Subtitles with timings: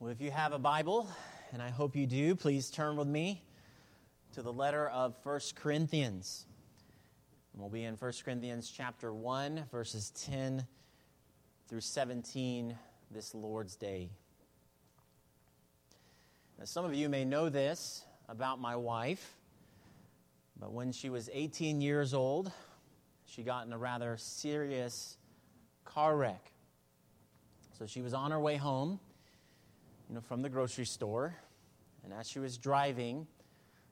[0.00, 1.10] Well, if you have a Bible,
[1.52, 3.42] and I hope you do, please turn with me
[4.32, 6.46] to the letter of 1 Corinthians.
[7.52, 10.66] And we'll be in 1 Corinthians chapter 1, verses 10
[11.68, 12.78] through 17
[13.10, 14.08] this Lord's Day.
[16.58, 19.36] Now, some of you may know this about my wife,
[20.58, 22.50] but when she was 18 years old,
[23.26, 25.18] she got in a rather serious
[25.84, 26.52] car wreck.
[27.78, 28.98] So she was on her way home
[30.10, 31.36] you know, from the grocery store.
[32.02, 33.28] And as she was driving,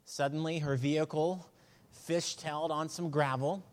[0.05, 1.49] suddenly her vehicle
[2.09, 3.65] fishtailed on some gravel.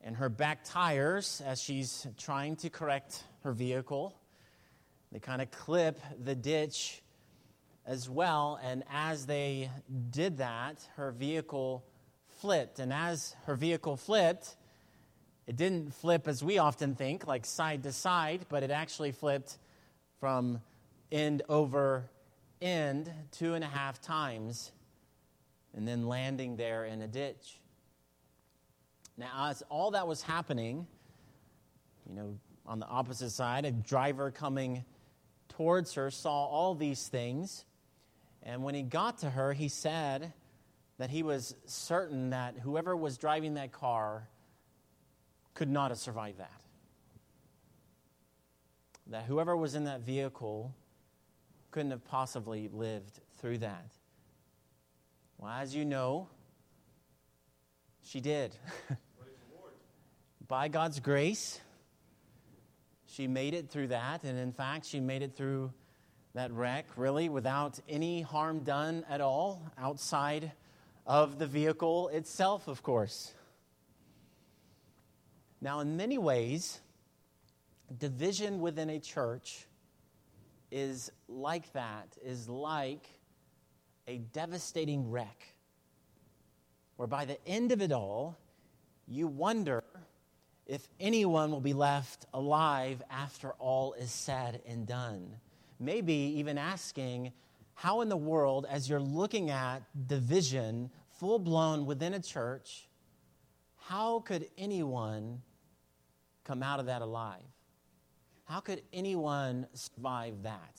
[0.00, 4.18] And her back tires, as she's trying to correct her vehicle,
[5.12, 7.02] they kind of clip the ditch
[7.84, 8.58] as well.
[8.62, 9.70] And as they
[10.10, 11.84] did that, her vehicle
[12.40, 12.78] flipped.
[12.78, 14.56] And as her vehicle flipped,
[15.46, 19.58] it didn't flip as we often think, like side to side, but it actually flipped
[20.18, 20.62] from
[21.12, 22.10] end over
[22.60, 24.72] end two and a half times
[25.74, 27.60] and then landing there in a ditch.
[29.16, 30.86] Now, as all that was happening,
[32.08, 34.84] you know, on the opposite side, a driver coming
[35.48, 37.64] towards her saw all these things.
[38.42, 40.32] And when he got to her, he said
[40.98, 44.28] that he was certain that whoever was driving that car
[45.54, 46.60] could not have survived that.
[49.08, 50.74] That whoever was in that vehicle
[51.72, 53.90] couldn't have possibly lived through that.
[55.38, 56.28] Well, as you know,
[58.04, 58.54] she did.
[60.48, 61.60] By God's grace,
[63.06, 64.22] she made it through that.
[64.22, 65.72] And in fact, she made it through
[66.34, 70.52] that wreck, really, without any harm done at all outside
[71.06, 73.32] of the vehicle itself, of course.
[75.60, 76.80] Now, in many ways,
[77.98, 79.66] division within a church
[80.72, 83.06] is like that, is like
[84.08, 85.54] a devastating wreck,
[86.96, 88.38] where by the end of it all,
[89.06, 89.84] you wonder
[90.66, 95.36] if anyone will be left alive after all is said and done.
[95.78, 97.32] Maybe even asking,
[97.74, 102.88] how in the world, as you're looking at division full blown within a church,
[103.76, 105.42] how could anyone
[106.44, 107.42] come out of that alive?
[108.52, 110.78] How could anyone survive that?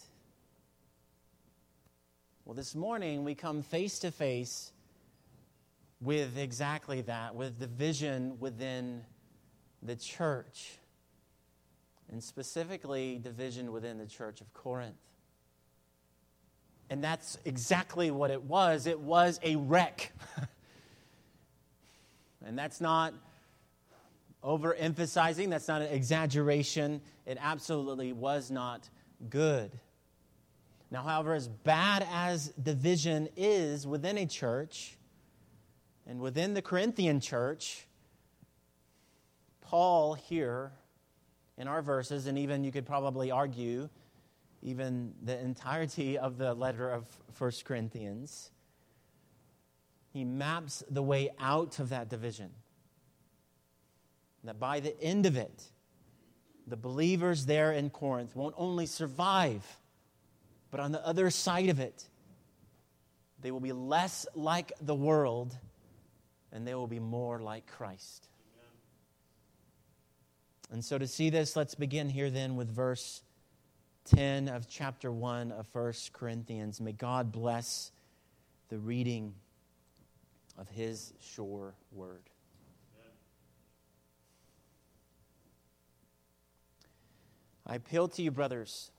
[2.46, 4.72] Well, this morning we come face to face
[6.00, 9.02] with exactly that, with the vision within
[9.82, 10.78] the church,
[12.12, 14.94] and specifically division within the church of Corinth.
[16.92, 18.86] And that's exactly what it was.
[18.86, 20.12] It was a wreck.
[22.46, 23.16] and that's not
[24.44, 27.02] overemphasizing, that's not an exaggeration.
[27.26, 28.90] It absolutely was not
[29.30, 29.72] good.
[30.92, 34.98] Now, however, as bad as division is within a church
[36.06, 37.88] and within the Corinthian church,
[39.62, 40.74] Paul here
[41.58, 43.90] in our verses, and even you could probably argue,
[44.62, 48.52] even the entirety of the letter of First Corinthians,
[50.12, 52.52] he maps the way out of that division
[54.44, 55.64] that by the end of it,
[56.68, 59.64] the believers there in Corinth won't only survive,
[60.72, 62.08] but on the other side of it,
[63.42, 65.56] they will be less like the world
[66.52, 68.28] and they will be more like Christ.
[70.72, 73.22] And so, to see this, let's begin here then with verse
[74.06, 76.82] 10 of chapter 1 of 1 Corinthians.
[76.82, 77.92] May God bless
[78.70, 79.36] the reading
[80.58, 82.22] of his sure word.
[87.66, 88.92] I appeal to you, brothers,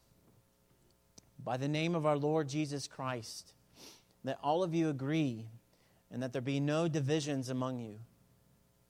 [1.43, 3.53] by the name of our Lord Jesus Christ,
[4.25, 5.47] that all of you agree
[6.11, 7.99] and that there be no divisions among you,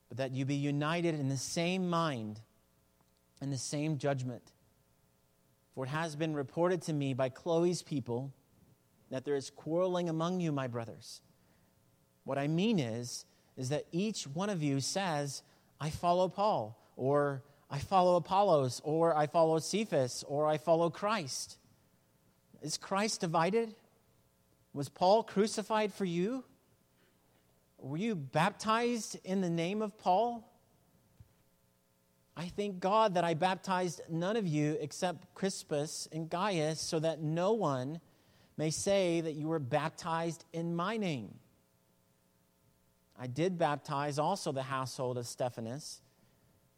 [0.09, 2.41] but that you be united in the same mind
[3.41, 4.53] and the same judgment.
[5.75, 8.33] For it has been reported to me by Chloe's people
[9.11, 11.21] that there is quarreling among you, my brothers.
[12.25, 13.25] What I mean is,
[13.57, 15.43] is that each one of you says,
[15.81, 21.59] I follow Paul, or I follow Apollos, or I follow Cephas, or I follow Christ.
[22.63, 23.75] Is Christ divided?
[24.73, 26.45] Was Paul crucified for you?
[27.79, 30.51] Were you baptized in the name of Paul?
[32.37, 37.21] I thank God that I baptized none of you except Crispus and Gaius, so that
[37.21, 38.01] no one
[38.57, 41.35] may say that you were baptized in my name.
[43.19, 46.01] I did baptize also the household of Stephanas.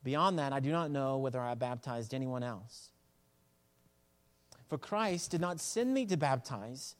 [0.06, 2.90] Beyond that, I do not know whether I baptized anyone else.
[4.68, 6.94] For Christ did not send me to baptize,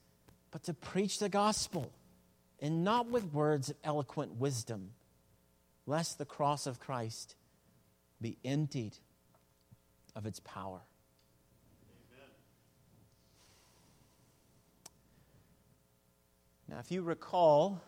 [0.51, 1.93] but to preach the gospel,
[2.59, 4.91] and not with words of eloquent wisdom,
[5.87, 7.37] lest the cross of Christ
[8.21, 8.99] be emptied
[10.17, 10.81] of its power.
[12.13, 12.29] Amen.
[16.69, 17.81] Now, if you recall,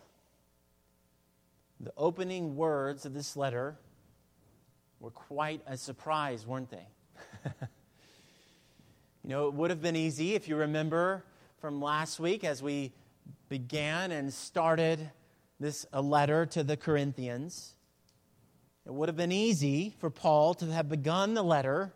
[1.81, 3.79] the opening words of this letter
[5.01, 6.87] were quite a surprise, weren't they?
[9.23, 11.25] you know, it would have been easy if you remember
[11.61, 12.93] from last week as we
[13.49, 15.11] began and started
[15.61, 17.75] this a letter to the Corinthians.
[18.87, 21.93] It would have been easy for Paul to have begun the letter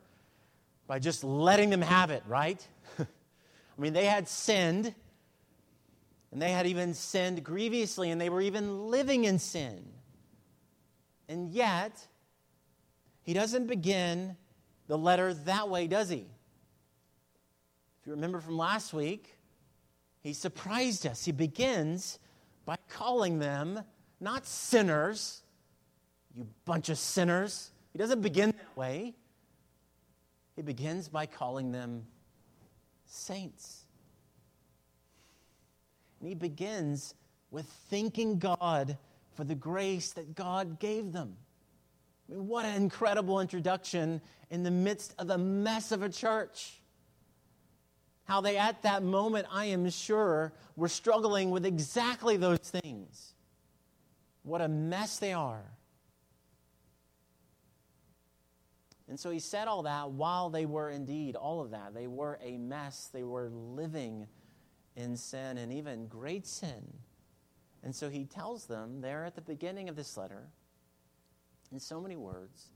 [0.87, 2.67] by just letting them have it, right?
[2.99, 3.07] I
[3.79, 4.95] mean, they had sinned,
[6.31, 9.85] and they had even sinned grievously, and they were even living in sin.
[11.29, 12.07] And yet,
[13.23, 14.37] he doesn't begin
[14.89, 16.27] the letter that way, does he?
[18.01, 19.37] If you remember from last week,
[20.23, 21.25] he surprised us.
[21.25, 22.19] He begins
[22.65, 23.81] by calling them
[24.21, 25.43] not sinners,
[26.35, 27.71] you bunch of sinners.
[27.93, 29.15] He doesn't begin that way.
[30.57, 32.07] He begins by calling them
[33.07, 33.85] saints.
[36.21, 37.15] And he begins
[37.51, 38.97] with thanking God
[39.35, 41.37] for the grace that God gave them.
[42.29, 44.21] I mean, what an incredible introduction
[44.51, 46.81] in the midst of the mess of a church.
[48.25, 53.35] How they, at that moment, I am sure, were struggling with exactly those things.
[54.43, 55.65] What a mess they are.
[59.09, 61.93] And so he said all that while they were indeed all of that.
[61.93, 63.11] They were a mess.
[63.13, 64.27] They were living
[64.97, 66.95] in sin and even great sin.
[67.83, 70.49] And so he tells them there at the beginning of this letter
[71.73, 72.67] in so many words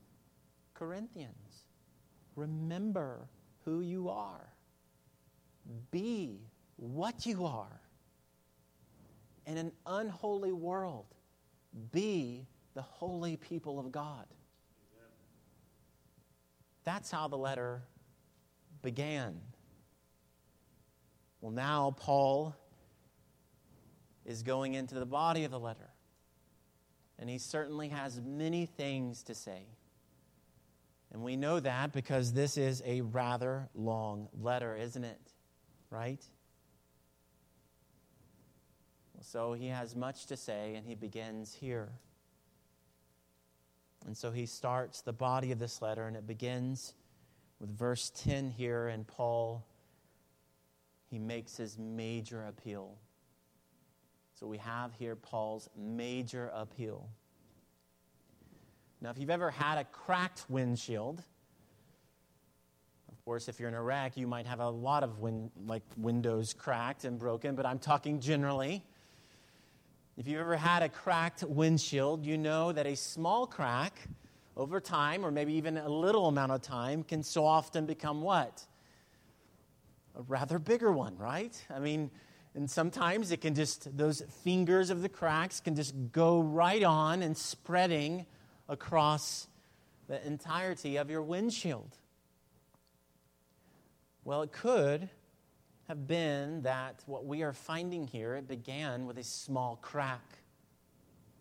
[0.73, 1.65] Corinthians,
[2.35, 3.27] remember
[3.65, 4.47] who you are,
[5.91, 6.39] be
[6.75, 7.81] what you are.
[9.45, 11.05] In an unholy world,
[11.91, 14.25] be the holy people of God.
[16.83, 17.81] That's how the letter
[18.81, 19.39] began.
[21.41, 22.55] Well, now Paul
[24.25, 25.89] is going into the body of the letter.
[27.19, 29.63] And he certainly has many things to say.
[31.11, 35.19] And we know that because this is a rather long letter, isn't it?
[35.89, 36.23] Right?
[39.21, 41.89] So he has much to say, and he begins here.
[44.05, 46.93] And so he starts the body of this letter, and it begins
[47.59, 49.65] with verse 10 here, and Paul,
[51.09, 52.95] he makes his major appeal.
[54.39, 57.09] So we have here Paul's major appeal.
[59.01, 61.23] Now, if you've ever had a cracked windshield,
[63.11, 66.53] of course, if you're in Iraq, you might have a lot of win- like windows
[66.53, 68.83] cracked and broken, but I'm talking generally.
[70.17, 74.07] If you've ever had a cracked windshield, you know that a small crack
[74.55, 78.63] over time, or maybe even a little amount of time, can so often become what?
[80.15, 81.59] A rather bigger one, right?
[81.71, 82.11] I mean,
[82.57, 87.21] and sometimes it can just, those fingers of the cracks can just go right on
[87.21, 88.25] and spreading
[88.67, 89.47] across
[90.07, 91.95] the entirety of your windshield.
[94.23, 95.07] Well, it could
[95.87, 100.39] have been that what we are finding here, it began with a small crack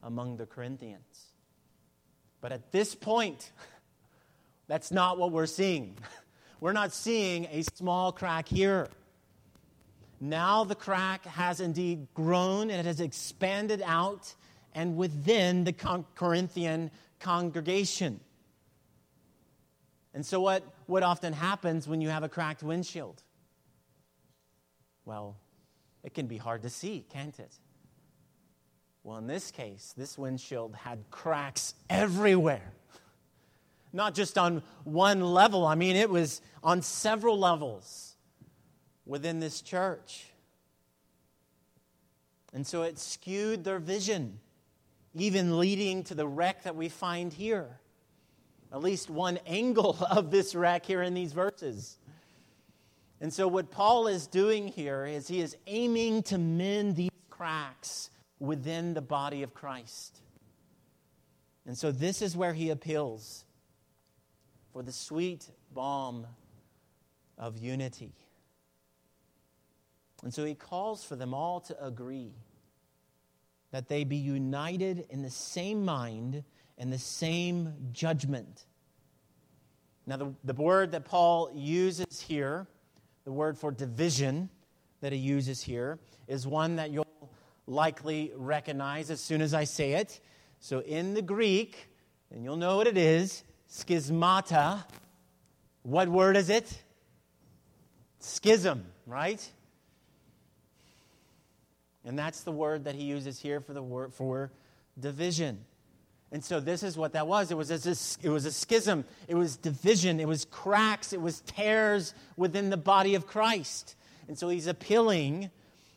[0.03, 1.33] among the Corinthians.
[2.43, 3.53] But at this point,
[4.67, 5.97] that's not what we're seeing.
[6.61, 8.89] We're not seeing a small crack here.
[10.21, 14.35] Now the crack has indeed grown and it has expanded out
[14.75, 15.73] and within the
[16.15, 18.21] Corinthian congregation.
[20.15, 23.23] And so, what, what often happens when you have a cracked windshield?
[25.05, 25.37] Well,
[26.03, 27.53] it can be hard to see, can't it?
[29.03, 32.73] Well, in this case, this windshield had cracks everywhere.
[33.93, 38.16] Not just on one level, I mean, it was on several levels
[39.07, 40.27] within this church.
[42.53, 44.41] And so it skewed their vision,
[45.15, 47.79] even leading to the wreck that we find here.
[48.73, 51.99] At least one angle of this wreck here in these verses.
[53.21, 58.11] And so, what Paul is doing here is he is aiming to mend these cracks
[58.39, 60.21] within the body of Christ.
[61.65, 63.47] And so, this is where he appeals
[64.73, 66.27] for the sweet balm
[67.39, 68.13] of unity.
[70.23, 72.33] And so he calls for them all to agree
[73.71, 76.43] that they be united in the same mind
[76.79, 78.65] and the same judgment.
[80.07, 82.67] Now, the, the word that Paul uses here
[83.27, 84.49] the word for division
[85.01, 87.05] that he uses here is one that you'll
[87.67, 90.21] likely recognize as soon as I say it.
[90.61, 91.89] So in the Greek,
[92.31, 94.85] and you'll know what it is, schismata.
[95.83, 96.83] What word is it?
[98.21, 99.45] Schism, right?
[102.07, 104.53] And that's the word that he uses here for the word for
[104.99, 105.65] division.
[106.33, 107.51] And so this is what that was.
[107.51, 109.05] It was a, it was a schism.
[109.29, 110.21] It was division.
[110.21, 111.13] It was cracks.
[111.13, 113.97] It was tears within the body of Christ.
[114.29, 115.51] And so he's appealing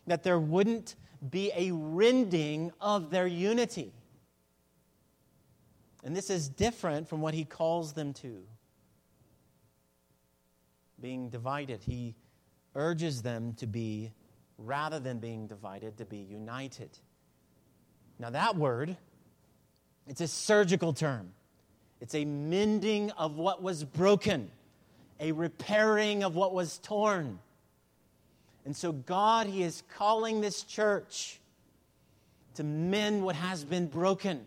[0.06, 0.96] that there wouldn't
[1.28, 3.92] be a rending of their unity.
[6.02, 8.42] And this is different from what he calls them to
[11.00, 11.82] being divided.
[11.82, 12.14] He
[12.74, 14.12] urges them to be,
[14.64, 16.90] rather than being divided, to be united.
[18.18, 18.96] Now, that word,
[20.06, 21.32] it's a surgical term.
[22.00, 24.50] It's a mending of what was broken,
[25.18, 27.38] a repairing of what was torn.
[28.64, 31.40] And so, God, He is calling this church
[32.54, 34.46] to mend what has been broken,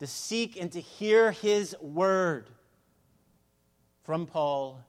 [0.00, 2.48] to seek and to hear His word
[4.04, 4.80] from Paul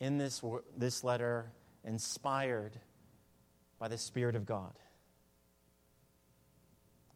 [0.00, 0.42] in this,
[0.76, 1.50] this letter,
[1.84, 2.72] inspired
[3.80, 4.78] by the Spirit of God.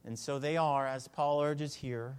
[0.04, 2.16] And so they are, as Paul urges here,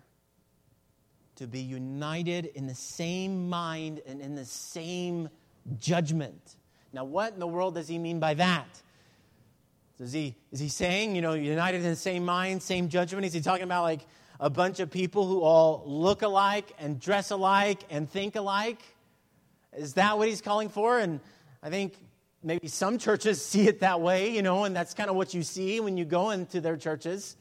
[1.35, 5.29] to be united in the same mind and in the same
[5.77, 6.55] judgment.
[6.93, 8.67] Now, what in the world does he mean by that?
[9.99, 13.25] Is he, is he saying, you know, united in the same mind, same judgment?
[13.25, 14.05] Is he talking about like
[14.39, 18.81] a bunch of people who all look alike and dress alike and think alike?
[19.75, 20.99] Is that what he's calling for?
[20.99, 21.19] And
[21.63, 21.97] I think
[22.45, 25.43] maybe some churches see it that way, you know, and that's kind of what you
[25.43, 27.35] see when you go into their churches.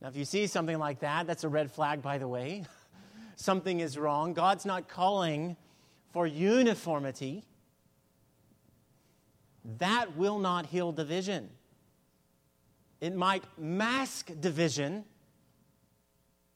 [0.00, 2.64] Now, if you see something like that, that's a red flag, by the way.
[3.36, 4.32] something is wrong.
[4.32, 5.56] God's not calling
[6.12, 7.44] for uniformity.
[9.78, 11.50] That will not heal division.
[13.00, 15.04] It might mask division,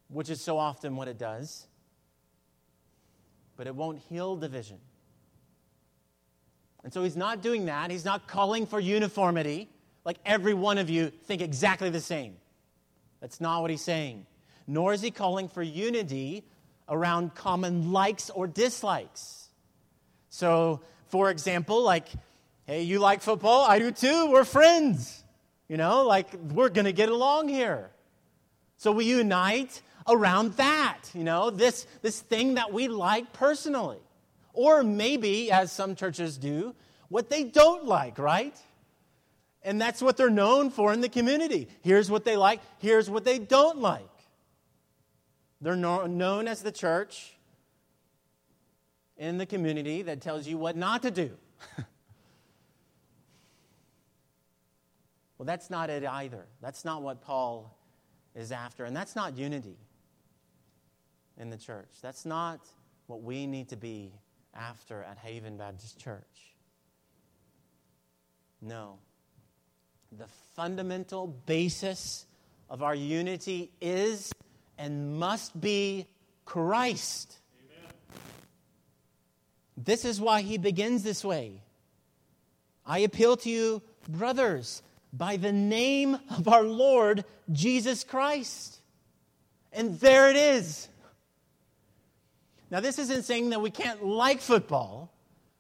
[0.09, 1.69] which is so often what it does
[3.57, 4.79] but it won't heal division.
[6.85, 7.91] And so he's not doing that.
[7.91, 9.69] He's not calling for uniformity,
[10.05, 12.37] like every one of you think exactly the same.
[13.21, 14.27] That's not what he's saying.
[14.67, 16.45] Nor is he calling for unity
[16.89, 19.49] around common likes or dislikes.
[20.29, 22.09] So, for example, like,
[22.67, 23.65] hey, you like football?
[23.65, 24.31] I do too.
[24.31, 25.25] We're friends.
[25.69, 27.91] You know, like, we're going to get along here.
[28.77, 33.99] So we unite around that, you know, this, this thing that we like personally.
[34.57, 36.75] Or maybe, as some churches do,
[37.09, 38.57] what they don't like, right?
[39.63, 41.69] And that's what they're known for in the community.
[41.83, 44.09] Here's what they like, here's what they don't like.
[45.61, 47.35] They're known as the church
[49.19, 51.37] in the community that tells you what not to do.
[55.37, 56.47] well, that's not it either.
[56.63, 57.77] That's not what Paul
[58.35, 59.77] is after, and that's not unity
[61.37, 61.91] in the church.
[62.01, 62.61] That's not
[63.07, 64.13] what we need to be
[64.59, 66.55] after at Haven Baptist Church.
[68.61, 68.99] No.
[70.17, 72.27] The fundamental basis
[72.71, 74.33] of our unity is
[74.79, 76.07] and must be
[76.45, 77.39] Christ.
[77.65, 77.93] Amen.
[79.77, 81.63] This is why he begins this way.
[82.85, 84.83] I appeal to you, brothers,
[85.13, 88.81] by the name of our Lord Jesus Christ.
[89.73, 90.89] And there it is.
[92.71, 95.13] Now, this isn't saying that we can't like football,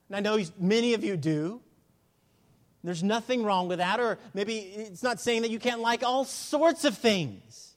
[0.08, 1.60] and I know many of you do.
[2.82, 6.24] There's nothing wrong with that, or maybe it's not saying that you can't like all
[6.24, 7.74] sorts of things.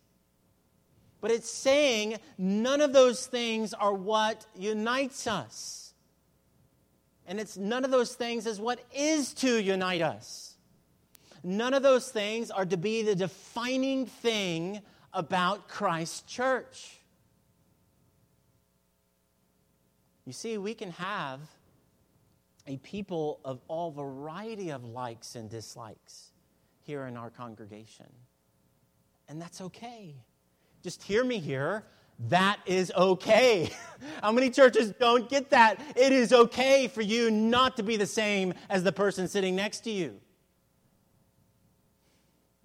[1.21, 5.93] But it's saying none of those things are what unites us.
[7.27, 10.55] And it's none of those things is what is to unite us.
[11.43, 14.81] None of those things are to be the defining thing
[15.13, 16.98] about Christ's church.
[20.29, 21.39] You see, we can have
[22.67, 26.29] a people of all variety of likes and dislikes
[26.83, 28.05] here in our congregation.
[29.27, 30.13] And that's okay.
[30.83, 31.83] Just hear me here.
[32.27, 33.71] That is okay.
[34.21, 35.81] How many churches don't get that?
[35.95, 39.79] It is okay for you not to be the same as the person sitting next
[39.85, 40.19] to you.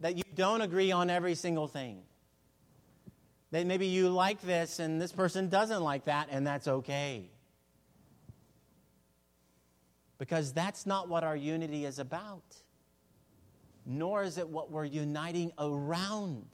[0.01, 2.03] That you don't agree on every single thing.
[3.53, 7.31] That maybe you like this and this person doesn't like that, and that's okay.
[10.25, 12.43] Because that's not what our unity is about,
[13.85, 16.47] nor is it what we're uniting around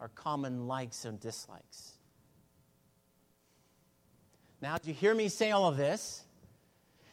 [0.00, 1.98] our common likes and dislikes.
[4.62, 6.24] Now, do you hear me say all of this?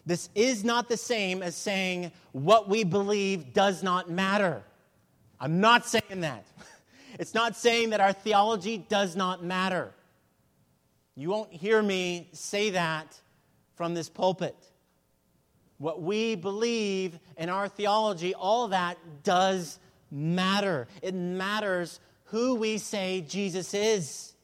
[0.06, 4.64] This is not the same as saying what we believe does not matter.
[5.38, 6.46] I'm not saying that.
[7.20, 9.94] It's not saying that our theology does not matter.
[11.18, 13.20] You won't hear me say that
[13.76, 14.56] from this pulpit.
[15.82, 19.80] What we believe in our theology, all that does
[20.12, 20.88] matter.
[21.02, 24.36] It matters who we say Jesus is.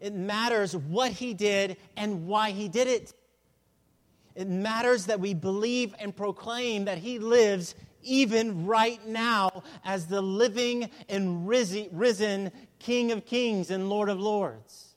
[0.00, 3.12] It matters what he did and why he did it.
[4.36, 10.22] It matters that we believe and proclaim that he lives even right now as the
[10.22, 14.87] living and risen King of Kings and Lord of Lords.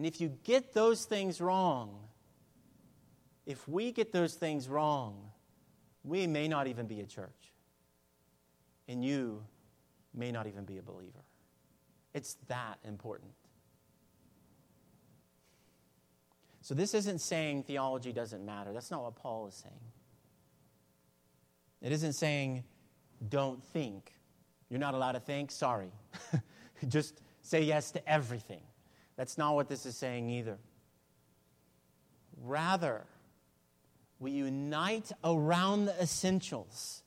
[0.00, 1.94] And if you get those things wrong,
[3.44, 5.30] if we get those things wrong,
[6.04, 7.52] we may not even be a church.
[8.88, 9.42] And you
[10.14, 11.20] may not even be a believer.
[12.14, 13.32] It's that important.
[16.62, 18.72] So, this isn't saying theology doesn't matter.
[18.72, 19.74] That's not what Paul is saying.
[21.82, 22.64] It isn't saying
[23.28, 24.14] don't think.
[24.70, 25.50] You're not allowed to think.
[25.50, 25.92] Sorry.
[26.88, 28.62] Just say yes to everything.
[29.20, 30.56] That's not what this is saying either.
[32.42, 33.02] Rather,
[34.18, 37.02] we unite around the essentials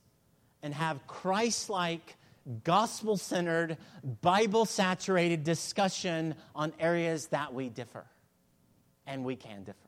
[0.62, 2.15] and have Christ like,
[2.63, 3.77] gospel centered,
[4.22, 8.05] Bible saturated discussion on areas that we differ
[9.08, 9.79] and we can differ.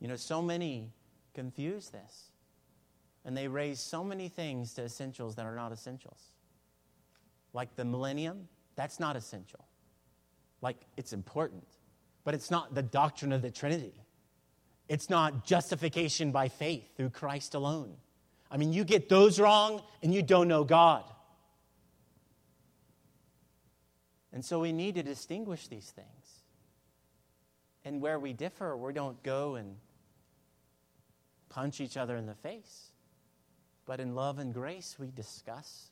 [0.00, 0.90] You know, so many
[1.34, 2.29] confuse this.
[3.24, 6.20] And they raise so many things to essentials that are not essentials.
[7.52, 9.64] Like the millennium, that's not essential.
[10.62, 11.66] Like it's important,
[12.24, 13.94] but it's not the doctrine of the Trinity.
[14.88, 17.94] It's not justification by faith through Christ alone.
[18.50, 21.04] I mean, you get those wrong and you don't know God.
[24.32, 26.06] And so we need to distinguish these things.
[27.84, 29.76] And where we differ, we don't go and
[31.48, 32.89] punch each other in the face.
[33.90, 35.90] But in love and grace, we discuss.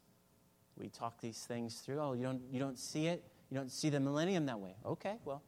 [0.77, 1.99] We talk these things through.
[1.99, 3.25] Oh, you don't, you don't see it?
[3.51, 4.77] You don't see the millennium that way?
[4.87, 5.43] Okay, well,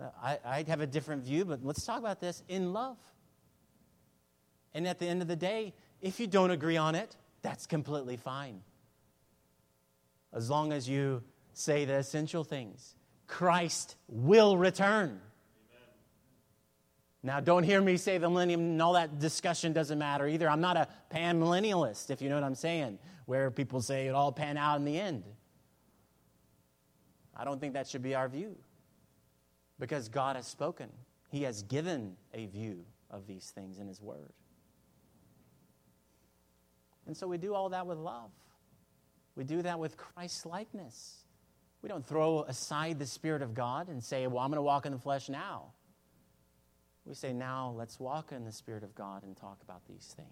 [0.00, 2.96] I, I have a different view, but let's talk about this in love.
[4.72, 8.16] And at the end of the day, if you don't agree on it, that's completely
[8.16, 8.62] fine.
[10.32, 12.94] As long as you say the essential things.
[13.26, 15.20] Christ will return.
[17.22, 20.50] Now, don't hear me say the millennium and all that discussion doesn't matter either.
[20.50, 24.14] I'm not a pan millennialist, if you know what I'm saying, where people say it
[24.14, 25.22] all pan out in the end.
[27.36, 28.56] I don't think that should be our view
[29.78, 30.88] because God has spoken,
[31.30, 34.32] He has given a view of these things in His Word.
[37.06, 38.30] And so we do all that with love.
[39.36, 41.24] We do that with Christ likeness.
[41.82, 44.86] We don't throw aside the Spirit of God and say, well, I'm going to walk
[44.86, 45.72] in the flesh now.
[47.04, 50.28] We say, now let's walk in the Spirit of God and talk about these things.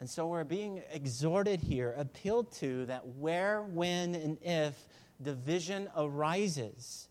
[0.00, 4.74] And so we're being exhorted here, appealed to, that where, when, and if
[5.22, 7.08] division arises,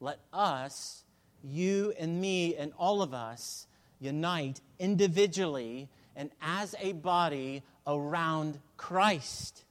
[0.00, 1.04] let us,
[1.42, 3.66] you and me and all of us,
[4.00, 9.64] unite individually and as a body around Christ.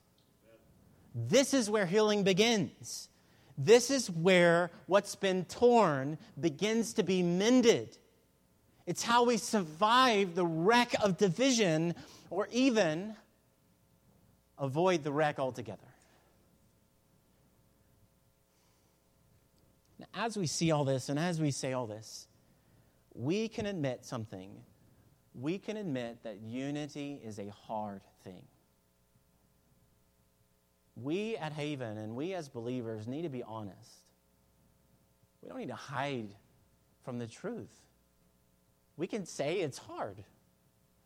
[1.14, 3.10] This is where healing begins.
[3.58, 7.98] This is where what's been torn begins to be mended.
[8.86, 11.96] It's how we survive the wreck of division
[12.30, 13.16] or even
[14.58, 15.80] avoid the wreck altogether.
[20.00, 22.28] Now, as we see all this and as we say all this,
[23.14, 24.52] we can admit something.
[25.36, 28.44] We can admit that unity is a hard thing
[30.96, 34.04] we at Haven and we as believers need to be honest.
[35.42, 36.30] We don't need to hide
[37.04, 37.72] from the truth.
[38.96, 40.24] We can say it's hard.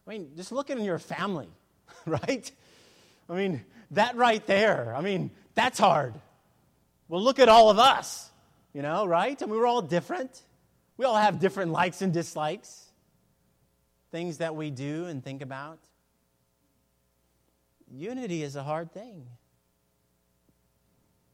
[0.05, 1.49] I mean, just look in your family,
[2.05, 2.51] right?
[3.29, 6.15] I mean, that right there, I mean, that's hard.
[7.07, 8.29] Well, look at all of us,
[8.73, 9.41] you know, right?
[9.41, 10.41] I mean, we're all different.
[10.97, 12.85] We all have different likes and dislikes,
[14.11, 15.79] things that we do and think about.
[17.89, 19.25] Unity is a hard thing.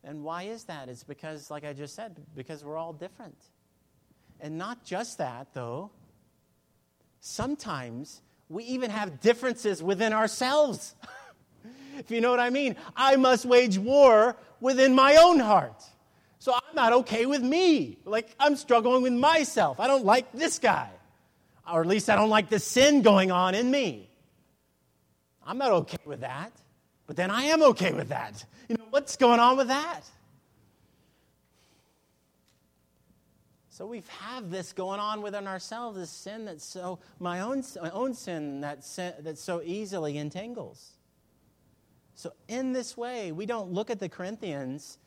[0.04, 0.89] And why is that?
[0.89, 3.38] It's because, like I just said, because we're all different.
[4.39, 5.92] And not just that, though.
[7.22, 10.96] Sometimes we even have differences within ourselves.
[11.98, 12.76] if you know what I mean.
[12.96, 15.82] I must wage war within my own heart.
[16.39, 17.98] So I'm not okay with me.
[18.04, 19.80] Like, I'm struggling with myself.
[19.80, 20.89] I don't like this guy.
[21.72, 24.10] Or at least I don't like the sin going on in me.
[25.46, 26.52] I'm not okay with that.
[27.13, 28.43] But then I am okay with that.
[28.67, 30.02] You know, what's going on with that?
[33.69, 37.91] So we have this going on within ourselves, this sin that's so, my own, my
[37.91, 38.82] own sin that,
[39.19, 40.93] that so easily entangles.
[42.15, 44.97] So in this way, we don't look at the Corinthians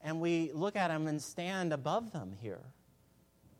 [0.00, 2.64] and we look at them and stand above them here.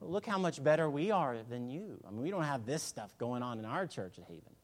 [0.01, 2.03] Look how much better we are than you.
[2.09, 4.55] I mean, we don't have this stuff going on in our church at Haven.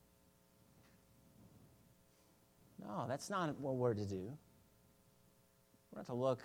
[2.86, 4.32] No, that's not what we're to do.
[5.90, 6.40] We're not to look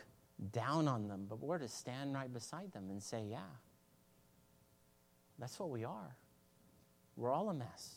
[0.51, 3.39] down on them, but we're to stand right beside them and say, yeah,
[5.38, 6.15] that's what we are.
[7.15, 7.95] We're all a mess.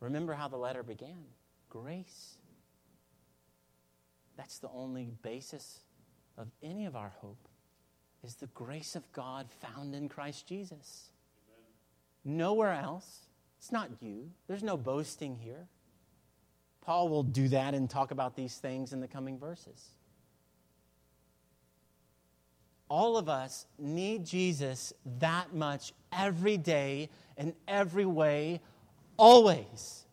[0.00, 1.24] Remember how the letter began
[1.68, 2.36] grace.
[4.36, 5.80] That's the only basis
[6.36, 7.48] of any of our hope
[8.22, 11.10] is the grace of God found in Christ Jesus.
[11.48, 12.36] Amen.
[12.36, 13.26] Nowhere else.
[13.58, 14.30] It's not you.
[14.48, 15.66] There's no boasting here.
[16.82, 19.90] Paul will do that and talk about these things in the coming verses
[22.92, 28.60] all of us need Jesus that much every day, in every way,
[29.16, 30.04] always.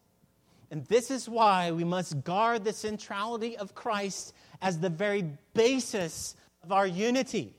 [0.71, 6.37] And this is why we must guard the centrality of Christ as the very basis
[6.63, 7.53] of our unity.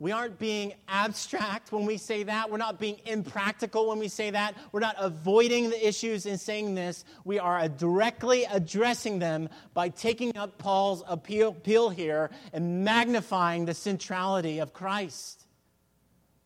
[0.00, 2.50] We aren't being abstract when we say that.
[2.50, 4.54] We're not being impractical when we say that.
[4.70, 7.04] We're not avoiding the issues in saying this.
[7.24, 13.74] We are directly addressing them by taking up Paul's appeal, appeal here and magnifying the
[13.74, 15.44] centrality of Christ.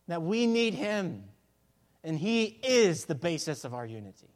[0.07, 1.23] That we need him,
[2.03, 4.27] and he is the basis of our unity.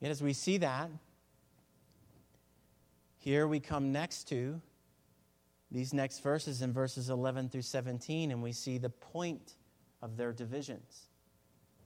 [0.00, 0.90] Yet, as we see that,
[3.22, 4.60] here we come next to
[5.70, 9.54] these next verses in verses 11 through 17, and we see the point
[10.02, 11.06] of their divisions.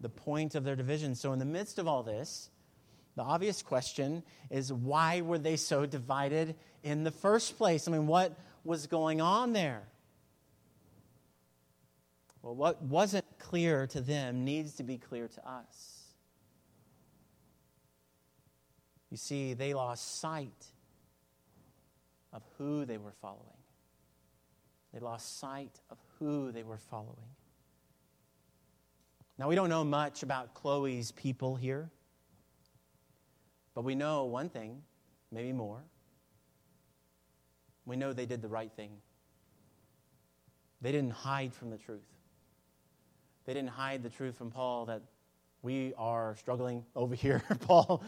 [0.01, 1.21] The point of their divisions.
[1.21, 2.49] So, in the midst of all this,
[3.17, 7.87] the obvious question is why were they so divided in the first place?
[7.87, 9.83] I mean, what was going on there?
[12.41, 16.03] Well, what wasn't clear to them needs to be clear to us.
[19.11, 20.73] You see, they lost sight
[22.37, 23.41] of who they were following.
[24.93, 27.17] They lost sight of who they were following.
[29.39, 31.91] Now, we don't know much about Chloe's people here,
[33.75, 34.83] but we know one thing,
[35.33, 35.83] maybe more.
[37.87, 38.91] We know they did the right thing.
[40.83, 42.07] They didn't hide from the truth.
[43.47, 45.03] They didn't hide the truth from Paul that
[45.63, 48.03] we are struggling over here, Paul.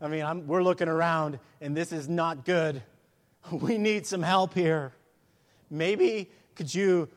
[0.00, 2.82] I mean, I'm, we're looking around and this is not good.
[3.50, 4.92] we need some help here.
[5.70, 7.08] Maybe could you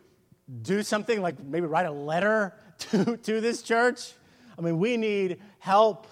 [0.61, 4.13] do something like maybe write a letter to, to this church?
[4.57, 6.07] I mean, we need help.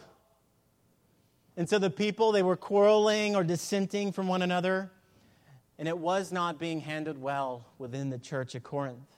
[1.57, 4.91] And so the people, they were quarreling or dissenting from one another,
[5.79, 9.15] and it was not being handled well within the church at Corinth.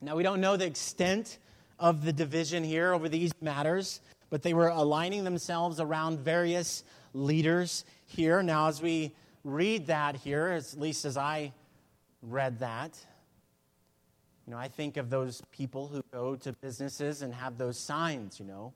[0.00, 1.38] Now, we don't know the extent
[1.78, 7.84] of the division here over these matters, but they were aligning themselves around various leaders
[8.06, 8.42] here.
[8.42, 9.12] Now, as we
[9.44, 11.52] read that here, at least as I
[12.22, 12.98] read that,
[14.46, 18.40] you know, I think of those people who go to businesses and have those signs,
[18.40, 18.72] you know.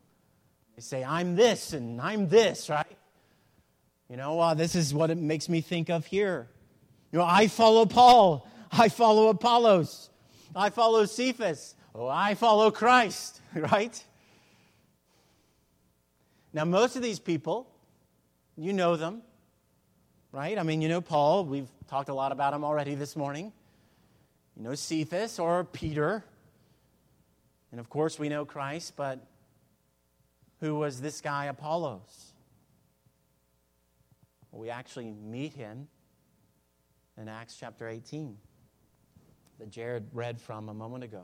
[0.76, 2.86] They say, I'm this and I'm this, right?
[4.08, 6.48] You know, uh, this is what it makes me think of here.
[7.10, 8.48] You know, I follow Paul.
[8.70, 10.10] I follow Apollos.
[10.54, 11.74] I follow Cephas.
[11.94, 14.04] Oh, I follow Christ, right?
[16.52, 17.68] Now, most of these people,
[18.56, 19.22] you know them
[20.34, 20.58] right?
[20.58, 21.44] I mean, you know Paul.
[21.44, 23.52] We've talked a lot about him already this morning.
[24.56, 26.24] You know Cephas or Peter.
[27.70, 29.24] And of course, we know Christ, but
[30.60, 32.32] who was this guy, Apollos?
[34.50, 35.86] Well, we actually meet him
[37.16, 38.36] in Acts chapter 18
[39.60, 41.22] that Jared read from a moment ago.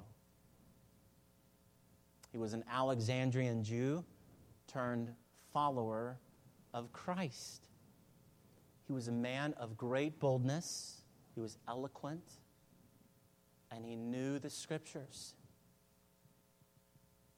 [2.30, 4.04] He was an Alexandrian Jew
[4.68, 5.12] turned
[5.52, 6.16] follower
[6.72, 7.69] of Christ.
[8.90, 11.02] He was a man of great boldness,
[11.36, 12.24] he was eloquent,
[13.70, 15.36] and he knew the scriptures.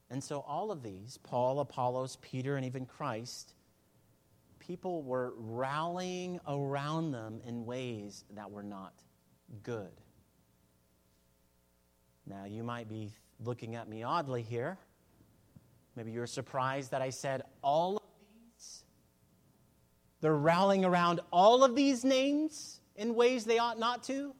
[0.08, 3.52] And so, all of these, Paul, Apollos, Peter, and even Christ,
[4.60, 8.94] people were rallying around them in ways that were not
[9.62, 9.92] good.
[12.26, 13.12] Now, you might be
[13.44, 14.78] looking at me oddly here.
[15.96, 18.01] Maybe you're surprised that I said all
[20.22, 24.34] they're rallying around all of these names in ways they ought not to?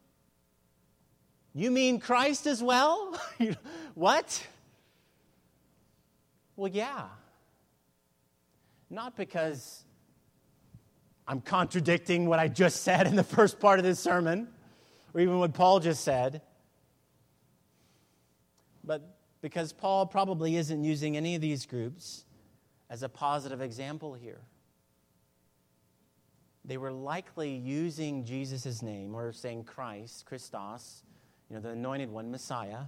[1.55, 3.21] You mean Christ as well?
[3.95, 4.47] what?
[6.57, 7.05] Well, yeah.
[8.89, 9.83] not because
[11.27, 14.49] I'm contradicting what I just said in the first part of this sermon,
[15.13, 16.43] or even what Paul just said,
[18.85, 19.03] but
[19.41, 22.25] because Paul probably isn't using any of these groups
[22.89, 24.41] as a positive example here.
[26.65, 31.03] They were likely using Jesus' name or saying Christ, Christos,
[31.51, 32.85] you know, the anointed one, Messiah.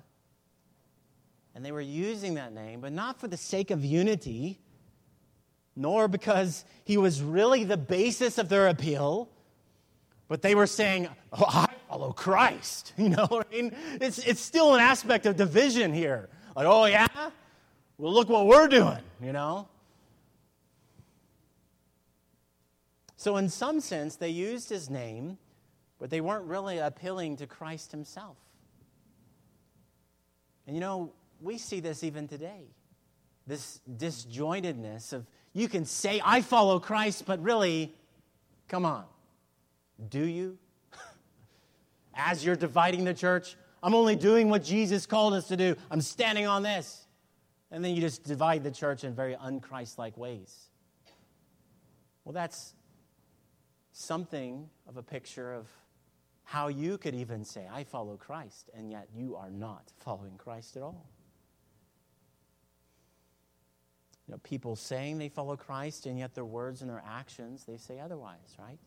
[1.55, 4.61] And they were using that name, but not for the sake of unity,
[5.77, 9.29] nor because he was really the basis of their appeal,
[10.29, 12.93] but they were saying, Oh, I follow Christ.
[12.99, 16.29] You know, I mean, it's, it's still an aspect of division here.
[16.55, 17.09] Like, oh, yeah?
[17.99, 19.69] Well, look what we're doing, you know?
[23.25, 25.39] So, in some sense, they used his name,
[25.99, 28.37] but they weren't really appealing to Christ himself.
[30.67, 31.11] And you know,
[31.41, 32.67] we see this even today
[33.47, 37.95] this disjointedness of you can say, I follow Christ, but really,
[38.69, 39.07] come on,
[40.11, 40.59] do you?
[42.15, 45.77] As you're dividing the church, I'm only doing what Jesus called us to do.
[45.91, 47.07] I'm standing on this.
[47.71, 50.69] And then you just divide the church in very unchristlike ways.
[52.27, 52.75] Well, that's
[53.95, 55.69] something of a picture of
[56.43, 60.77] how you could even say, I follow Christ, and yet you are not following Christ
[60.77, 61.09] at all.
[64.27, 67.77] You know, people saying they follow Christ, and yet their words and their actions, they
[67.77, 68.79] say otherwise, right?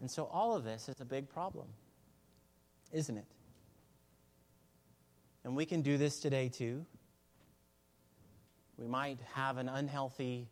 [0.00, 1.66] And so all of this is a big problem,
[2.92, 3.26] isn't it?
[5.44, 6.86] And we can do this today too.
[8.78, 10.48] We might have an unhealthy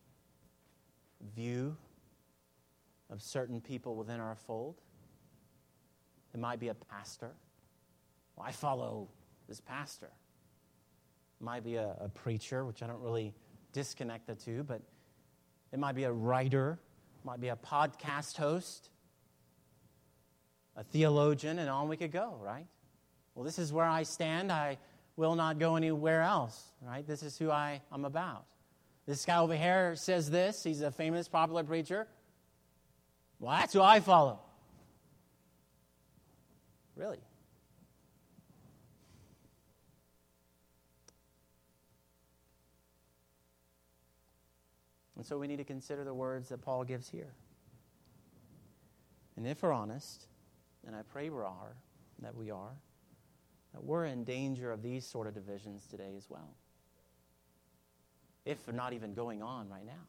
[1.35, 1.77] view
[3.11, 4.81] of certain people within our fold.
[6.35, 7.31] It might be a pastor.
[8.37, 9.09] Well, I follow
[9.49, 10.11] this pastor.
[11.40, 13.35] It might be a, a preacher, which I don't really
[13.73, 14.83] disconnect the two, but
[15.73, 16.79] it might be a writer,
[17.18, 18.90] it might be a podcast host,
[20.77, 22.66] a theologian, and on we could go, right?
[23.35, 24.51] Well, this is where I stand.
[24.51, 24.79] I
[25.16, 27.07] will not go anywhere else, right?
[27.07, 28.44] This is who I am about.
[29.07, 30.62] This guy over here says this.
[30.62, 32.07] He's a famous, popular preacher.
[33.40, 34.40] Well, that's who I follow.
[36.96, 37.18] Really?
[45.16, 47.33] And so we need to consider the words that Paul gives here.
[49.37, 50.27] And if we're honest,
[50.87, 51.77] and I pray we are,
[52.22, 52.72] that we are,
[53.72, 56.55] that we're in danger of these sort of divisions today as well.
[58.44, 60.07] If not even going on right now.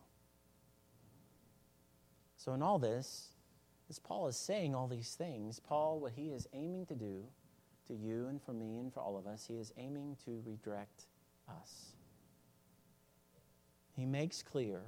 [2.39, 3.27] So, in all this,
[3.91, 7.23] as Paul is saying all these things, Paul, what he is aiming to do
[7.87, 11.05] to you and for me and for all of us, he is aiming to redirect
[11.47, 11.93] us
[13.99, 14.81] he makes clear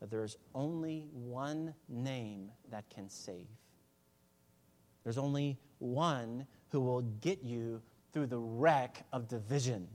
[0.00, 3.46] that there is only one name that can save.
[5.04, 7.82] There's only one who will get you
[8.12, 9.86] through the wreck of division.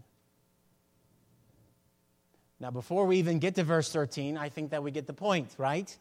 [2.59, 5.55] Now, before we even get to verse 13, I think that we get the point,
[5.57, 5.97] right?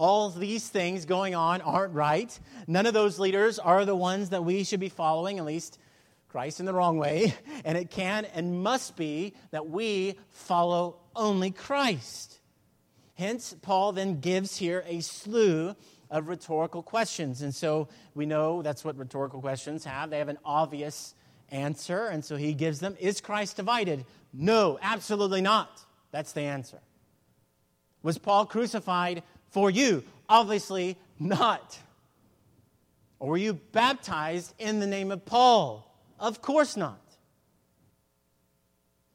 [0.00, 2.40] All these things going on aren't right.
[2.66, 5.78] None of those leaders are the ones that we should be following, at least
[6.30, 7.34] Christ in the wrong way.
[7.66, 12.38] And it can and must be that we follow only Christ.
[13.12, 15.76] Hence, Paul then gives here a slew
[16.10, 17.42] of rhetorical questions.
[17.42, 20.08] And so we know that's what rhetorical questions have.
[20.08, 21.14] They have an obvious
[21.50, 22.06] answer.
[22.06, 24.06] And so he gives them Is Christ divided?
[24.32, 25.84] No, absolutely not.
[26.10, 26.80] That's the answer.
[28.02, 30.04] Was Paul crucified for you?
[30.28, 31.78] Obviously not.
[33.18, 35.86] Or were you baptized in the name of Paul?
[36.18, 37.00] Of course not.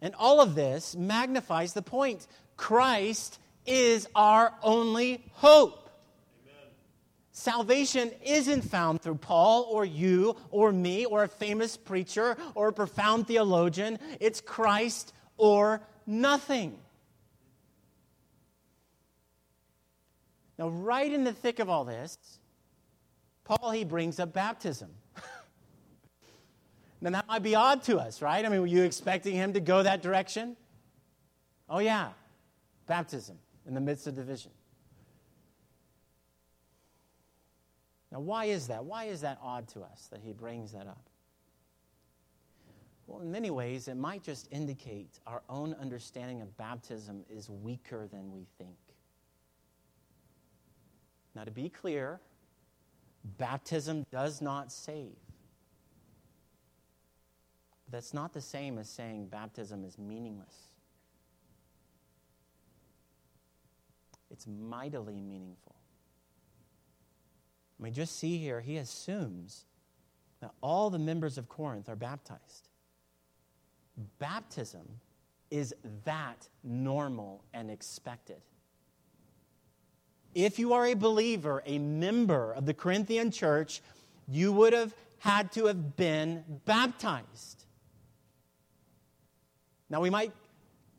[0.02, 5.90] And all of this magnifies the point Christ is our only hope.
[6.44, 6.72] Amen.
[7.32, 12.74] Salvation isn't found through Paul or you or me or a famous preacher or a
[12.74, 13.98] profound theologian.
[14.20, 16.78] It's Christ or nothing.
[20.58, 22.18] Now, right in the thick of all this,
[23.44, 24.90] Paul, he brings up baptism.
[27.02, 28.44] now, that might be odd to us, right?
[28.44, 30.56] I mean, were you expecting him to go that direction?
[31.70, 32.10] Oh, yeah,
[32.88, 33.38] baptism
[33.68, 34.52] in the midst of division.
[38.12, 38.86] Now, why is that?
[38.86, 41.10] Why is that odd to us that he brings that up?
[43.08, 48.08] Well, in many ways, it might just indicate our own understanding of baptism is weaker
[48.08, 48.78] than we think.
[51.36, 52.22] Now, to be clear,
[53.38, 55.18] baptism does not save.
[57.92, 60.76] That's not the same as saying baptism is meaningless.
[64.36, 65.76] it's mightily meaningful.
[67.80, 69.64] I mean, just see here, he assumes
[70.42, 72.68] that all the members of Corinth are baptized.
[74.20, 74.86] Baptism
[75.52, 78.42] is that normal and expected.
[80.36, 83.82] If you are a believer, a member of the Corinthian church,
[84.28, 87.64] you would have had to have been baptized.
[89.90, 90.34] Now, we might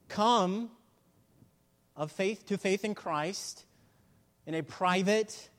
[0.09, 0.71] come
[1.95, 3.65] of faith to faith in Christ
[4.47, 5.51] in a private,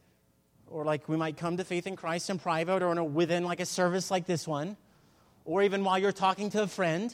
[0.66, 3.44] or like we might come to faith in Christ in private or in a, within
[3.44, 4.76] like a service like this one,
[5.46, 7.13] or even while you're talking to a friend.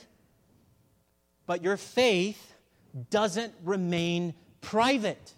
[1.46, 2.54] But your faith
[3.10, 5.34] doesn't remain private.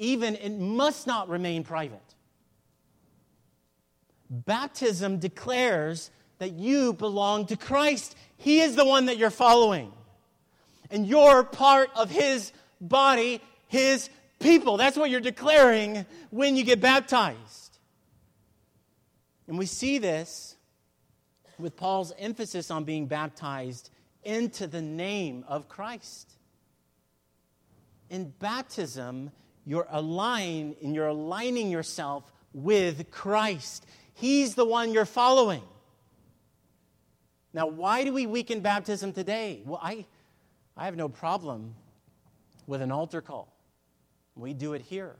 [0.00, 2.00] Even it must not remain private.
[4.30, 8.16] Baptism declares that you belong to Christ.
[8.38, 9.92] He is the one that you're following.
[10.90, 14.08] And you're part of His body, His
[14.38, 14.78] people.
[14.78, 17.78] That's what you're declaring when you get baptized.
[19.48, 20.56] And we see this
[21.58, 23.90] with Paul's emphasis on being baptized
[24.24, 26.32] into the name of Christ.
[28.08, 29.30] In baptism,
[29.66, 33.86] you're aligned and you're aligning yourself with Christ.
[34.14, 35.62] He's the one you're following.
[37.52, 39.62] Now, why do we weaken baptism today?
[39.64, 40.06] Well, I,
[40.76, 41.74] I have no problem
[42.66, 43.52] with an altar call.
[44.36, 45.16] We do it here.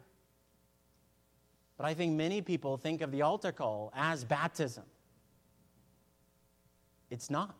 [1.76, 4.84] But I think many people think of the altar call as baptism.
[7.10, 7.56] It's not.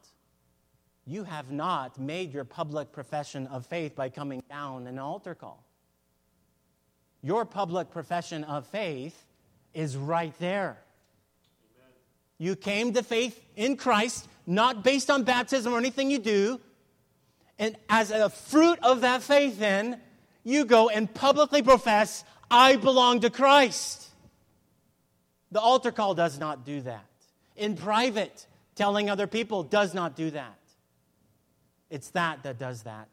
[1.07, 5.65] You have not made your public profession of faith by coming down an altar call.
[7.23, 9.25] Your public profession of faith
[9.75, 10.79] is right there.
[11.77, 11.93] Amen.
[12.39, 16.61] You came to faith in Christ, not based on baptism or anything you do.
[17.59, 20.01] And as a fruit of that faith, then,
[20.45, 24.09] you go and publicly profess, I belong to Christ.
[25.53, 27.05] The altar call does not do that.
[27.57, 30.59] In private, telling other people does not do that.
[31.91, 33.09] It's that that does that.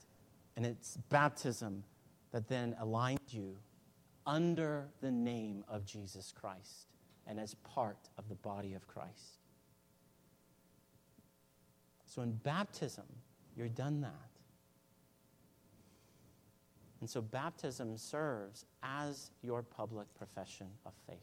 [0.56, 1.84] And it's baptism
[2.32, 3.58] that then aligns you
[4.28, 6.88] under the name of Jesus Christ
[7.26, 9.40] and as part of the body of Christ.
[12.06, 13.06] So in baptism,
[13.56, 14.12] you're done that.
[17.00, 21.18] And so baptism serves as your public profession of faith.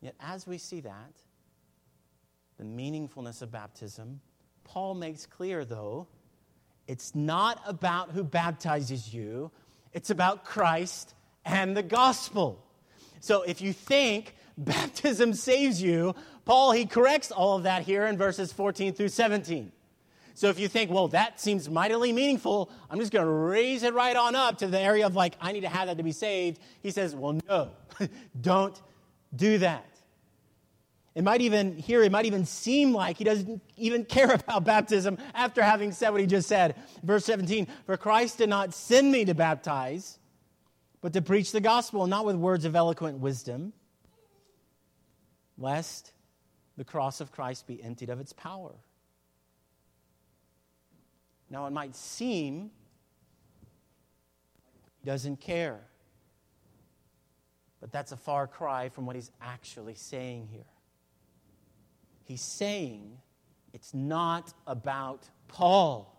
[0.00, 1.12] Yet, as we see that,
[2.58, 4.20] the meaningfulness of baptism,
[4.62, 6.06] Paul makes clear, though,
[6.86, 9.50] it's not about who baptizes you,
[9.94, 12.62] it's about Christ and the gospel.
[13.20, 18.18] So if you think baptism saves you, Paul, he corrects all of that here in
[18.18, 19.72] verses 14 through 17.
[20.34, 23.94] So if you think, well, that seems mightily meaningful, I'm just going to raise it
[23.94, 26.12] right on up to the area of like, I need to have that to be
[26.12, 26.60] saved.
[26.82, 27.70] He says, well, no,
[28.40, 28.80] don't
[29.34, 29.86] do that.
[31.14, 35.18] It might even, here, it might even seem like he doesn't even care about baptism
[35.32, 36.74] after having said what he just said.
[37.02, 40.18] Verse 17 For Christ did not send me to baptize,
[41.00, 43.72] but to preach the gospel, not with words of eloquent wisdom,
[45.56, 46.12] lest
[46.76, 48.74] the cross of Christ be emptied of its power.
[51.48, 52.72] Now, it might seem
[55.00, 55.80] he doesn't care,
[57.80, 60.64] but that's a far cry from what he's actually saying here.
[62.24, 63.18] He's saying
[63.72, 66.10] it's not about Paul.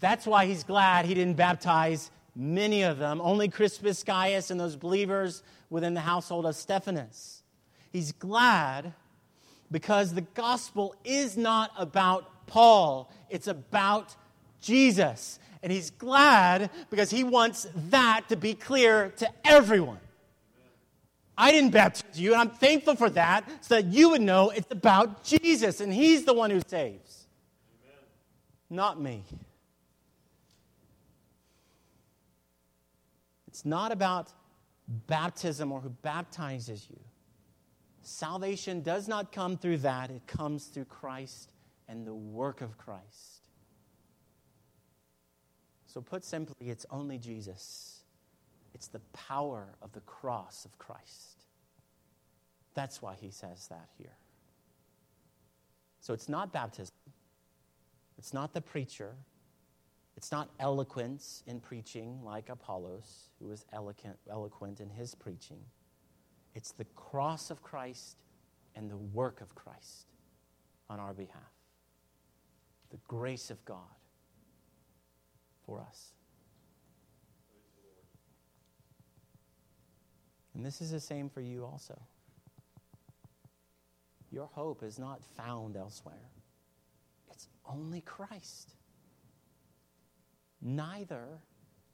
[0.00, 4.76] That's why he's glad he didn't baptize many of them, only Crispus Gaius and those
[4.76, 7.42] believers within the household of Stephanas.
[7.92, 8.94] He's glad
[9.70, 14.14] because the gospel is not about Paul, it's about
[14.60, 15.38] Jesus.
[15.62, 20.00] And he's glad because he wants that to be clear to everyone.
[21.40, 24.70] I didn't baptize you, and I'm thankful for that so that you would know it's
[24.70, 27.26] about Jesus, and He's the one who saves,
[27.82, 27.98] Amen.
[28.68, 29.24] not me.
[33.48, 34.28] It's not about
[35.06, 37.00] baptism or who baptizes you.
[38.02, 41.50] Salvation does not come through that, it comes through Christ
[41.88, 43.40] and the work of Christ.
[45.86, 47.99] So, put simply, it's only Jesus.
[48.74, 51.44] It's the power of the cross of Christ.
[52.74, 54.16] That's why he says that here.
[56.00, 56.94] So it's not baptism,
[58.16, 59.14] it's not the preacher,
[60.16, 65.60] it's not eloquence in preaching like Apollos, who was eloquent, eloquent in his preaching.
[66.54, 68.16] It's the cross of Christ
[68.74, 70.06] and the work of Christ
[70.88, 71.52] on our behalf.
[72.90, 73.78] The grace of God
[75.64, 76.12] for us.
[80.60, 81.98] And this is the same for you also.
[84.30, 86.28] Your hope is not found elsewhere,
[87.30, 88.74] it's only Christ.
[90.60, 91.24] Neither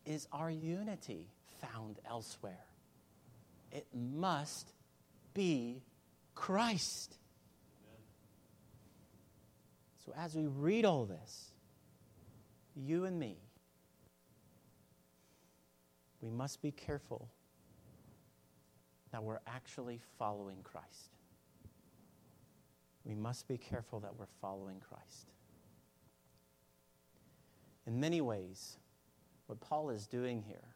[0.05, 1.29] is our unity
[1.61, 2.65] found elsewhere.
[3.71, 4.73] It must
[5.33, 5.85] be
[6.35, 7.15] Christ.
[10.05, 11.53] So, as we read all this,
[12.75, 13.37] you and me,
[16.21, 17.31] we must be careful
[19.17, 21.09] that we're actually following Christ.
[23.03, 25.31] We must be careful that we're following Christ.
[27.87, 28.77] In many ways,
[29.47, 30.69] what Paul is doing here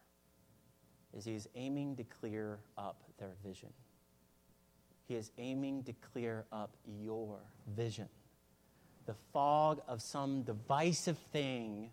[1.15, 3.69] is he's aiming to clear up their vision.
[5.07, 7.41] He is aiming to clear up your
[7.77, 8.09] vision.
[9.05, 11.91] The fog of some divisive thing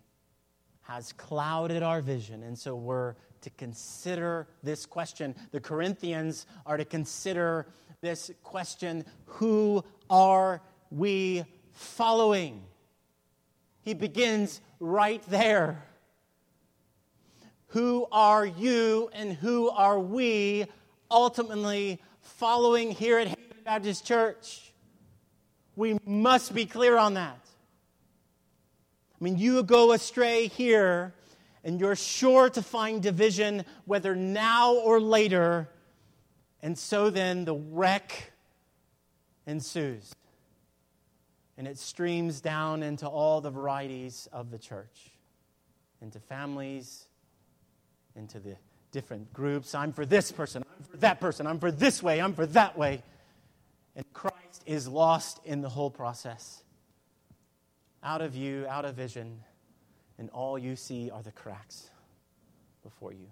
[0.80, 5.34] has clouded our vision, and so we're to consider this question.
[5.52, 7.66] The Corinthians are to consider
[8.00, 10.60] this question Who are
[10.90, 12.62] we following?
[13.82, 15.84] He begins right there.
[17.68, 20.66] Who are you and who are we
[21.10, 24.72] ultimately following here at Haven Baptist Church?
[25.76, 27.38] We must be clear on that.
[29.20, 31.12] I mean, you go astray here,
[31.68, 35.68] and you're sure to find division, whether now or later.
[36.62, 38.32] And so then the wreck
[39.46, 40.14] ensues.
[41.58, 45.10] And it streams down into all the varieties of the church,
[46.00, 47.04] into families,
[48.16, 48.56] into the
[48.90, 49.74] different groups.
[49.74, 52.78] I'm for this person, I'm for that person, I'm for this way, I'm for that
[52.78, 53.02] way.
[53.94, 56.62] And Christ is lost in the whole process.
[58.02, 59.40] Out of view, out of vision,
[60.18, 61.90] and all you see are the cracks
[62.82, 63.28] before you.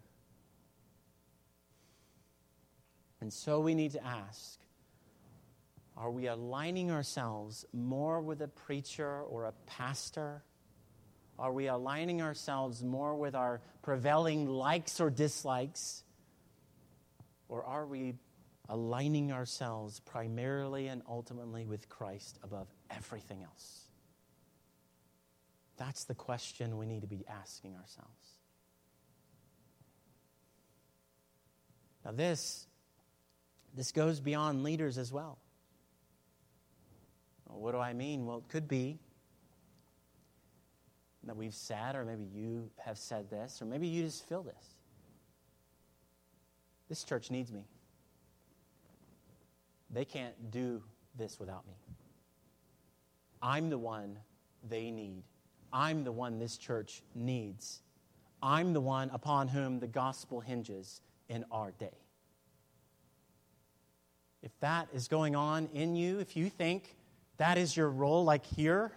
[3.21, 4.61] And so we need to ask
[5.97, 10.43] are we aligning ourselves more with a preacher or a pastor?
[11.39, 16.03] Are we aligning ourselves more with our prevailing likes or dislikes?
[17.49, 18.15] Or are we
[18.69, 23.86] aligning ourselves primarily and ultimately with Christ above everything else?
[25.77, 28.37] That's the question we need to be asking ourselves.
[32.05, 32.67] Now, this,
[33.75, 35.39] this goes beyond leaders as well.
[37.49, 37.59] well.
[37.59, 38.27] What do I mean?
[38.27, 38.99] Well, it could be
[41.25, 44.77] that we've said, or maybe you have said this, or maybe you just feel this.
[46.89, 47.65] This church needs me.
[49.91, 50.83] They can't do
[51.19, 51.75] this without me.
[53.43, 54.19] I'm the one
[54.69, 55.25] they need.
[55.73, 57.81] I'm the one this church needs.
[58.43, 61.99] I'm the one upon whom the gospel hinges in our day.
[64.43, 66.95] If that is going on in you, if you think
[67.39, 68.93] that is your role, like here,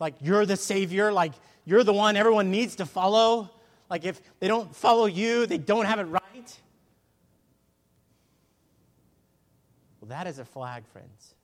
[0.00, 1.32] like you're the Savior, like
[1.64, 3.50] you're the one everyone needs to follow.
[3.88, 6.22] Like if they don't follow you, they don't have it right.
[10.00, 11.34] Well, that is a flag, friends.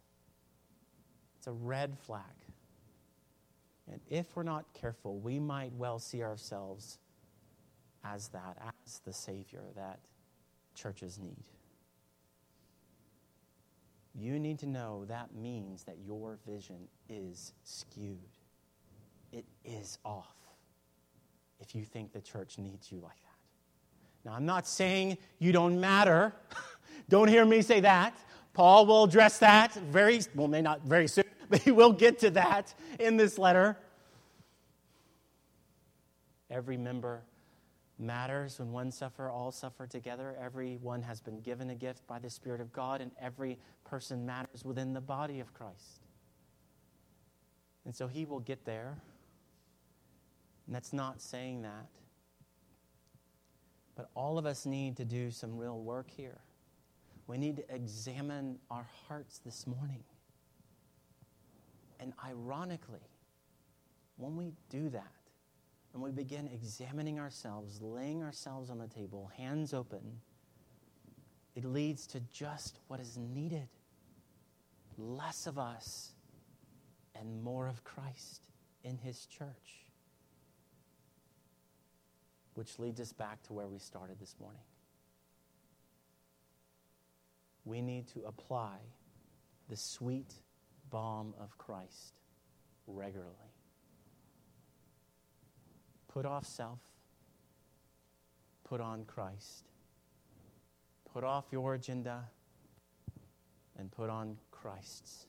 [1.38, 2.24] It's a red flag.
[3.90, 6.98] And if we're not careful, we might well see ourselves
[8.04, 10.00] as that, as the Savior that
[10.74, 11.44] churches need.
[14.14, 18.18] You need to know that means that your vision is skewed
[19.32, 20.36] it is off
[21.60, 24.28] if you think the church needs you like that.
[24.28, 26.32] Now, I'm not saying you don't matter.
[27.08, 28.14] don't hear me say that.
[28.52, 31.24] Paul will address that very, well, may not very soon,
[31.64, 33.78] he will get to that in this letter.
[36.50, 37.22] Every member
[37.98, 38.58] matters.
[38.58, 40.36] When one suffer, all suffer together.
[40.40, 44.64] Everyone has been given a gift by the Spirit of God, and every person matters
[44.64, 46.00] within the body of Christ.
[47.84, 48.98] And so he will get there.
[50.66, 51.86] And that's not saying that.
[53.96, 56.38] But all of us need to do some real work here.
[57.26, 60.04] We need to examine our hearts this morning.
[62.00, 63.08] And ironically,
[64.16, 65.12] when we do that,
[65.94, 70.20] and we begin examining ourselves, laying ourselves on the table, hands open,
[71.56, 73.68] it leads to just what is needed
[74.96, 76.12] less of us
[77.14, 78.42] and more of Christ
[78.84, 79.78] in his church
[82.58, 84.64] which leads us back to where we started this morning.
[87.64, 88.78] We need to apply
[89.68, 90.34] the sweet
[90.90, 92.14] balm of Christ
[92.86, 93.34] regularly.
[96.08, 96.80] Put off self,
[98.64, 99.68] put on Christ,
[101.12, 102.24] Put off your agenda
[103.78, 105.26] and put on Christ's.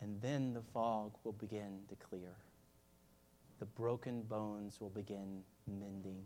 [0.00, 2.34] And then the fog will begin to clear.
[3.58, 6.22] The broken bones will begin mending.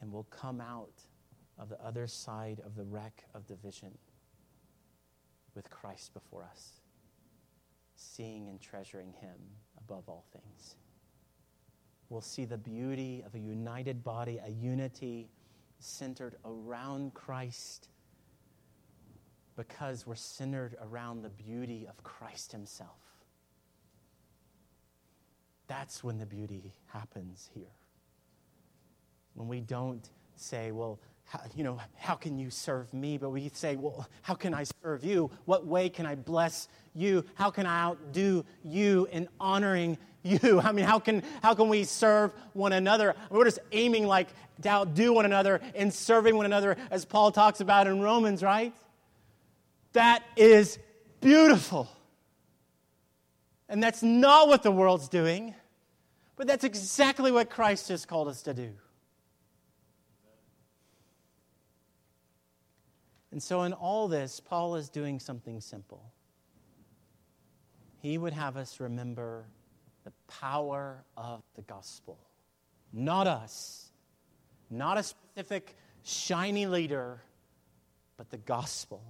[0.00, 1.04] And we'll come out
[1.58, 3.96] of the other side of the wreck of division
[5.58, 6.74] with Christ before us,
[7.96, 9.34] seeing and treasuring Him
[9.76, 10.76] above all things.
[12.10, 15.28] We'll see the beauty of a united body, a unity
[15.80, 17.88] centered around Christ
[19.56, 23.00] because we're centered around the beauty of Christ Himself.
[25.66, 27.74] That's when the beauty happens here.
[29.34, 30.08] When we don't
[30.40, 33.18] say, well, how, you know, how can you serve me?
[33.18, 35.30] But we say, well, how can I serve you?
[35.44, 37.24] What way can I bless you?
[37.34, 40.60] How can I outdo you in honoring you?
[40.60, 43.14] I mean, how can, how can we serve one another?
[43.30, 44.28] We're just aiming like
[44.62, 48.72] to outdo one another in serving one another, as Paul talks about in Romans, right?
[49.92, 50.78] That is
[51.20, 51.88] beautiful.
[53.68, 55.54] And that's not what the world's doing,
[56.36, 58.70] but that's exactly what Christ has called us to do.
[63.30, 66.12] And so, in all this, Paul is doing something simple.
[68.00, 69.44] He would have us remember
[70.04, 72.18] the power of the gospel,
[72.92, 73.90] not us,
[74.70, 77.20] not a specific shiny leader,
[78.16, 79.02] but the gospel.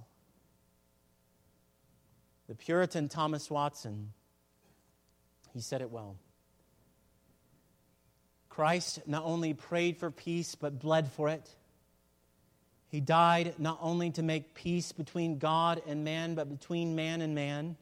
[2.47, 4.11] The Puritan Thomas Watson,
[5.53, 6.17] he said it well.
[8.49, 11.55] Christ not only prayed for peace, but bled for it.
[12.89, 17.35] He died not only to make peace between God and man, but between man and
[17.35, 17.77] man.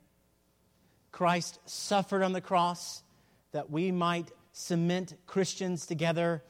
[1.11, 3.03] Christ suffered on the cross
[3.53, 6.43] that we might cement Christians together.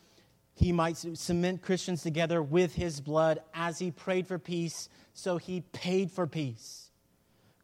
[0.56, 5.62] He might cement Christians together with his blood as he prayed for peace, so he
[5.62, 6.90] paid for peace.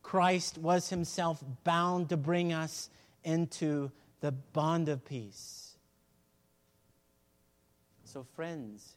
[0.03, 2.89] Christ was himself bound to bring us
[3.23, 5.75] into the bond of peace.
[8.05, 8.95] So, friends,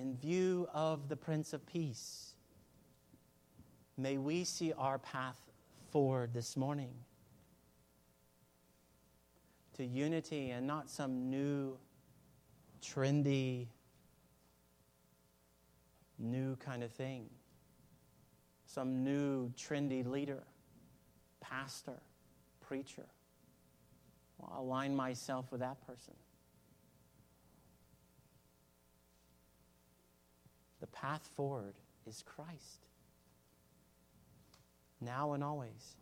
[0.00, 2.32] in view of the Prince of Peace,
[3.98, 5.38] may we see our path
[5.90, 6.94] forward this morning
[9.76, 11.76] to unity and not some new,
[12.82, 13.66] trendy,
[16.18, 17.28] new kind of thing.
[18.64, 20.44] Some new, trendy leader,
[21.42, 22.00] pastor,
[22.60, 23.06] preacher.
[24.42, 26.14] I'll align myself with that person.
[30.92, 31.74] Path forward
[32.06, 32.86] is Christ,
[35.00, 35.96] now and always.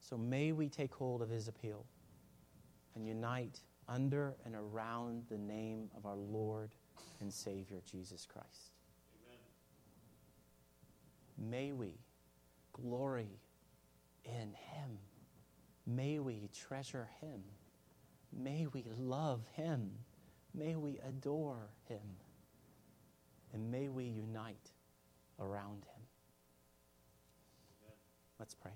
[0.00, 1.84] So may we take hold of his appeal
[2.94, 6.70] and unite under and around the name of our Lord
[7.20, 8.72] and Savior, Jesus Christ.
[11.38, 11.50] Amen.
[11.50, 11.94] May we
[12.72, 13.40] glory
[14.24, 14.98] in him.
[15.86, 17.42] May we treasure him.
[18.32, 19.90] May we love him.
[20.54, 22.00] May we adore him.
[23.56, 24.70] And may we unite
[25.40, 26.02] around him.
[28.38, 28.72] Let's pray.